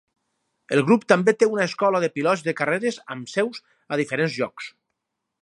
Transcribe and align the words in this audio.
El 0.77 0.79
grup 0.87 1.03
també 1.11 1.33
té 1.43 1.49
una 1.57 1.67
escola 1.71 2.01
de 2.05 2.09
pilots 2.15 2.43
de 2.47 2.57
carreres 2.63 2.99
amb 3.17 3.31
seus 3.35 3.61
a 3.97 4.01
diferents 4.03 4.41
llocs. 4.41 4.73